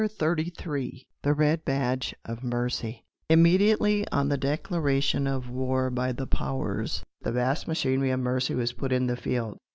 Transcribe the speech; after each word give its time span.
CHAPTER 0.03 0.35
XXXIII 0.47 1.05
THE 1.21 1.33
RED 1.33 1.63
BADGE 1.63 2.15
OF 2.25 2.43
MERCY 2.43 3.05
Immediately 3.29 4.07
on 4.09 4.29
the 4.29 4.37
declaration 4.39 5.27
of 5.27 5.51
war 5.51 5.91
by 5.91 6.11
the 6.11 6.25
Powers 6.25 7.03
the 7.21 7.31
vast 7.31 7.67
machinery 7.67 8.09
of 8.09 8.19
mercy 8.19 8.55
was 8.55 8.73
put 8.73 8.91
in 8.91 9.05
the 9.05 9.15
field. 9.15 9.59